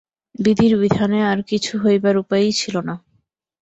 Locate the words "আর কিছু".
1.25-1.73